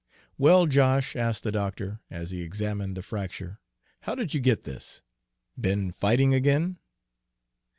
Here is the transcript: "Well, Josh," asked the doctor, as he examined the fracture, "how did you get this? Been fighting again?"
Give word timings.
"Well, 0.35 0.65
Josh," 0.65 1.15
asked 1.15 1.43
the 1.43 1.51
doctor, 1.51 1.99
as 2.09 2.31
he 2.31 2.41
examined 2.41 2.97
the 2.97 3.03
fracture, 3.03 3.59
"how 3.99 4.15
did 4.15 4.33
you 4.33 4.39
get 4.41 4.63
this? 4.63 5.03
Been 5.59 5.91
fighting 5.91 6.33
again?" 6.33 6.79